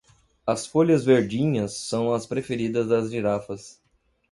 [0.47, 3.79] As folhas verdinhas são as preferidas das girafas